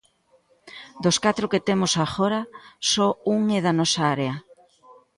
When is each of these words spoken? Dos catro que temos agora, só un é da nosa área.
Dos 1.03 1.17
catro 1.25 1.45
que 1.51 1.63
temos 1.67 1.93
agora, 2.05 2.41
só 2.91 3.07
un 3.35 3.41
é 3.57 3.59
da 3.65 3.73
nosa 3.79 4.01
área. 4.15 4.33